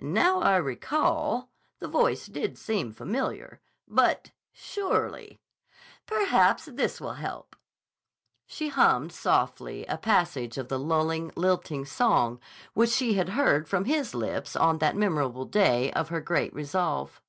"Now 0.00 0.40
I 0.40 0.56
recall, 0.56 1.50
the 1.78 1.86
voice 1.86 2.26
did 2.26 2.58
seem 2.58 2.90
familiar. 2.92 3.60
But—surely—" 3.86 5.38
"Perhaps 6.04 6.64
this 6.64 7.00
will 7.00 7.12
help." 7.14 7.54
She 8.44 8.70
hummed 8.70 9.12
softly 9.12 9.86
a 9.86 9.96
passage 9.96 10.58
of 10.58 10.66
the 10.66 10.80
lulling, 10.80 11.30
lilting 11.36 11.84
song 11.84 12.40
which 12.74 12.90
she 12.90 13.14
had 13.14 13.28
heard 13.28 13.68
from 13.68 13.84
his 13.84 14.16
lips 14.16 14.56
on 14.56 14.78
that 14.78 14.96
memorable 14.96 15.44
day 15.44 15.92
of 15.92 16.08
her 16.08 16.20
great 16.20 16.52
resolve. 16.52 17.22